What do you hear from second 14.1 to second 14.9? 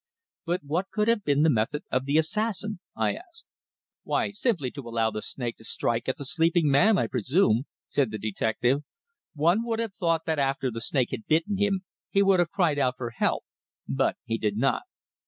he did not."